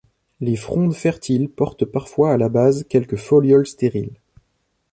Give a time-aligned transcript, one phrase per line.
[0.39, 4.17] Les frondes fertiles portent parfois à la base quelques folioles stériles.